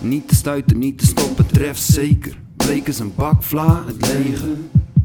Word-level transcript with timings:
Niet 0.00 0.28
te 0.28 0.34
stuiten, 0.34 0.78
niet 0.78 0.98
te 0.98 1.06
stoppen, 1.06 1.46
treft 1.46 1.82
zeker. 1.82 2.38
Bleek 2.56 2.88
is 2.88 2.98
een 2.98 3.12
bak 3.14 3.42
vla, 3.42 3.84
het 3.86 4.06
leger. 4.06 4.48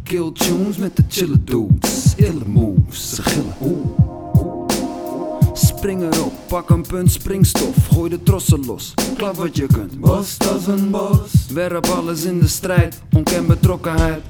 Kill 0.04 0.32
tunes 0.34 0.78
met 0.78 0.96
de 0.96 1.04
chille 1.10 1.44
dudes. 1.44 2.16
Ille 2.16 2.46
moves, 2.46 3.16
ze 3.16 3.22
gillen. 3.22 3.54
Oeh. 3.62 4.12
Spring 5.54 6.02
erop, 6.02 6.34
pak 6.48 6.70
een 6.70 6.82
punt 6.82 7.12
springstof, 7.12 7.88
gooi 7.92 8.10
de 8.10 8.24
trossen 8.24 8.66
los. 8.66 8.94
Klap 9.18 9.36
wat 9.36 9.56
je 9.58 9.68
kunt, 9.68 10.00
bos 10.00 10.38
als 10.52 10.68
een 10.68 10.90
bos. 10.90 11.32
Werp 11.54 11.86
alles 11.86 12.24
in 12.24 12.40
de 12.40 12.48
strijd, 12.48 13.02
onken 13.14 13.48
betrokkenheid. 13.48 14.22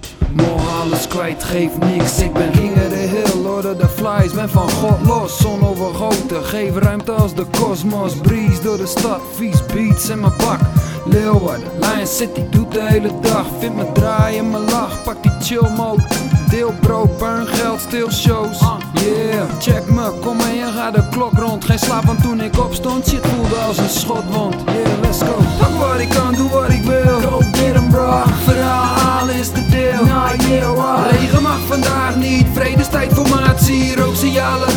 Alles 0.84 1.08
kwijt, 1.08 1.44
geef 1.44 1.72
niks. 1.80 2.20
Ik 2.20 2.34
ben 2.34 2.52
king 2.52 2.76
of 2.76 2.90
the 2.90 2.96
hill, 2.96 3.42
lord 3.42 3.66
of 3.66 3.78
the 3.78 3.88
flies. 3.88 4.34
Ben 4.34 4.50
van 4.50 4.70
God 4.70 5.06
los, 5.06 5.38
zon 5.38 5.68
overgoten. 5.68 6.44
Geef 6.44 6.78
ruimte 6.78 7.12
als 7.12 7.34
de 7.34 7.46
kosmos. 7.60 8.14
Breeze 8.16 8.62
door 8.62 8.78
de 8.78 8.86
stad, 8.86 9.20
vies 9.36 9.66
beats 9.66 10.10
in 10.10 10.20
mijn 10.20 10.34
bak. 10.38 10.60
Leeuwarden, 11.06 11.68
Lion 11.80 12.08
City 12.08 12.42
doet 12.50 12.72
de 12.72 12.82
hele 12.82 13.12
dag. 13.22 13.46
Vind 13.60 13.76
me 13.76 13.92
draaien, 13.92 14.50
mijn 14.50 14.64
lach, 14.64 15.04
pak 15.04 15.24
die 15.24 15.32
chill 15.42 15.70
mode. 15.78 16.04
Deel 16.50 16.74
brood, 16.82 17.18
burn 17.18 17.48
geld, 17.48 17.80
stil 17.80 18.12
shows. 18.12 18.60
Yeah, 18.94 19.60
check 19.60 19.90
me, 19.90 20.12
kom 20.22 20.38
mee 20.38 20.62
en 20.62 20.74
ga 20.74 20.92
de 20.92 21.10
klok 21.10 21.34
rond. 21.34 21.66
Geen 21.66 21.80
slaap 21.80 22.06
van 22.06 22.18
toen 22.22 22.42
ik 22.42 22.60
opstond, 22.60 23.08
shit 23.08 23.28
voelde 23.28 23.56
als 23.56 23.78
een 23.78 23.90
schotwond. 23.90 24.56
Yeah, 24.66 25.02
let's 25.02 25.20
go. 25.22 25.36
Pak 25.60 25.80
wat 25.80 26.00
ik 26.00 26.14
vredestijd, 33.64 33.96
formatie, 33.96 33.96
rooksignalen. 33.96 34.70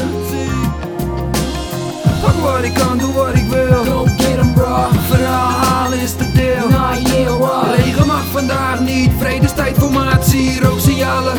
Pak 2.23 2.35
wat 2.43 2.65
ik 2.65 2.75
kan, 2.75 2.99
doe 2.99 3.13
wat 3.13 3.35
ik 3.35 3.49
wil. 3.49 3.85
Go 3.85 4.05
get 4.17 4.39
'em, 4.39 4.53
bro. 4.53 4.89
Verhaal 5.09 5.93
is 5.93 6.17
de 6.17 6.33
deel. 6.33 6.69
Nah, 6.69 6.97
yeah? 7.03 7.77
Regen 7.77 8.07
mag 8.07 8.25
vandaag 8.33 8.81
niet, 8.81 9.11
vredestijd, 9.19 9.77
formatie, 9.79 10.61
rooksignalen. 10.61 11.37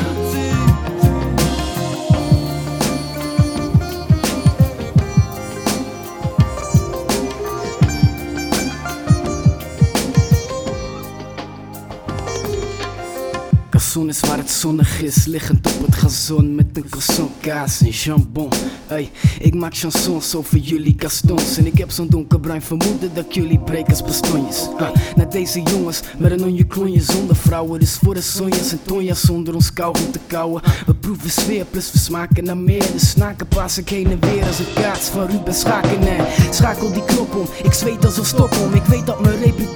Casson 13.97 14.09
is 14.09 14.19
waar 14.19 14.37
het 14.37 14.51
zonnig 14.51 15.01
is, 15.01 15.25
liggend 15.25 15.75
op 15.75 15.85
het 15.85 15.95
gazon 15.95 16.55
met 16.55 16.65
een 16.73 16.89
croissant 16.89 17.31
kaas 17.39 17.81
en 17.81 17.89
jambon. 17.89 18.49
Ey, 18.87 19.09
ik 19.39 19.55
maak 19.55 19.75
chansons 19.75 20.35
over 20.35 20.57
jullie 20.57 20.95
kastons 20.95 21.57
en 21.57 21.65
ik 21.65 21.77
heb 21.77 21.91
zo'n 21.91 22.07
donkerbruin 22.07 22.61
vermoeden 22.61 23.13
dat 23.13 23.33
jullie 23.33 23.59
brekers 23.59 24.01
bastonjes. 24.01 24.67
Ah, 24.77 24.89
naar 25.15 25.29
deze 25.29 25.61
jongens 25.61 26.01
met 26.17 26.31
een 26.31 26.43
onje 26.43 26.63
klonje 26.63 27.01
zonder 27.01 27.35
vrouwen, 27.35 27.79
dus 27.79 27.97
voor 28.01 28.13
de 28.13 28.21
sonjas 28.21 28.71
en 28.71 28.79
tonjas 28.83 29.21
zonder 29.21 29.53
ons 29.55 29.73
kou 29.73 29.95
te 30.11 30.19
kauwen. 30.27 30.61
We 30.85 30.95
proeven 30.95 31.29
sfeer 31.29 31.65
plus 31.65 31.91
we 31.91 31.97
smaken 31.97 32.43
naar 32.43 32.57
meer, 32.57 32.91
de 32.91 32.99
snaken 32.99 33.47
paas 33.47 33.77
ik 33.77 33.89
heen 33.89 34.11
en 34.11 34.19
weer 34.19 34.45
als 34.45 34.59
een 34.59 34.73
kaats 34.73 35.07
van 35.07 35.25
Ruben 35.25 35.53
Schaken 35.53 36.07
en 36.07 36.25
schakel 36.53 36.91
die 36.93 37.05
knop 37.05 37.35
om. 37.35 37.47
Ik 37.63 37.73
zweet 37.73 38.05
als 38.05 38.17
een 38.17 38.25
Stockholm, 38.25 38.73
ik 38.73 38.85
weet 38.85 39.05
dat 39.05 39.21
mijn 39.21 39.37
reputatie 39.37 39.66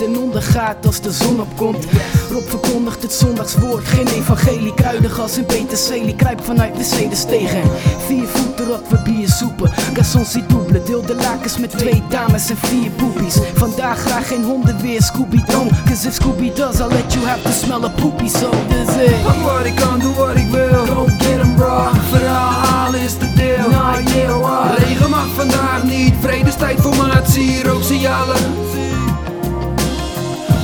ten 0.00 0.16
onder 0.16 0.42
gaat 0.42 0.86
als 0.86 1.00
de 1.00 1.12
zon 1.12 1.40
opkomt. 1.40 1.86
Rob 2.30 2.48
verkondigt 2.48 3.02
het 3.02 3.12
zondagswoord, 3.12 3.84
geen 3.84 4.06
evangelie, 4.06 4.74
kruidengas 4.74 5.36
en 5.36 5.44
peterselie. 5.44 6.14
Kruip 6.14 6.44
vanuit 6.44 6.76
Mercedes 6.76 7.24
tegen. 7.24 7.62
Vier 8.06 8.26
voeten 8.26 8.66
rot, 8.66 8.88
we 8.88 8.98
bier 9.02 9.28
soepen. 9.28 9.70
Garçon 9.94 10.24
si 10.24 10.44
double, 10.46 10.82
deel 10.82 11.02
de 11.06 11.14
lakens 11.14 11.58
met 11.58 11.78
twee 11.78 12.02
dames 12.08 12.50
en 12.50 12.56
vier 12.56 12.90
poepies. 12.90 13.36
Vandaag 13.54 13.98
graag 13.98 14.28
geen 14.28 14.44
honden 14.44 14.80
weer, 14.80 15.02
Scooby-Doo. 15.02 15.66
Cause 15.86 16.08
if 16.08 16.14
Scooby 16.14 16.52
does, 16.54 16.78
I'll 16.78 16.88
let 16.88 17.12
you 17.12 17.26
have 17.26 17.42
to 17.42 17.50
smell 17.50 17.84
a 17.84 17.88
poopy. 17.88 18.28
So 18.28 18.50
dus 18.68 18.94
hey. 18.94 19.14
Pak 19.22 19.42
wat 19.42 19.64
ik 19.64 19.74
kan, 19.74 19.98
doe 19.98 20.14
wat 20.14 20.36
ik 20.36 20.50
wil. 20.50 20.86
Go 20.86 21.04
get 21.18 21.40
'em, 21.40 21.54
bro. 21.54 21.88
Verhaal 22.10 22.50
halen 22.50 23.00
is 23.00 23.18
de 23.18 23.32
deel. 23.32 23.68
Nah, 23.70 23.98
yeah, 24.14 24.40
what? 24.40 24.78
Regen 24.78 25.10
mag 25.10 25.26
vandaag 25.36 25.82
niet, 25.82 26.14
vredestijd, 26.20 26.80
formatie, 26.80 27.62
rooksignalen. 27.62 28.69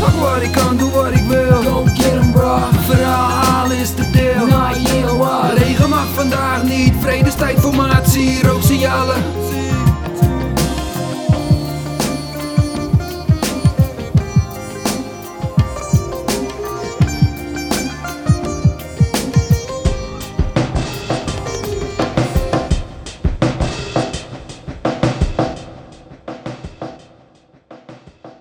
Pak 0.06 0.14
wat 0.14 0.42
ik 0.42 0.52
kan, 0.52 0.76
doe 0.76 0.90
wat 0.90 1.10
ik 1.10 1.24
wil. 1.28 1.62
Go 1.62 1.84
get 1.94 2.12
'em, 2.12 2.32
bro. 2.32 2.58
Verhaal 2.86 3.70
is 3.70 3.94
de 3.94 4.10
deel. 4.10 4.46
What? 5.16 5.58
Regen 5.58 5.88
mag 5.88 6.06
vandaag 6.14 6.62
niet, 6.62 6.92
vredestijd, 7.00 7.60
formatie, 7.60 8.42
rooksignalen. 8.42 9.22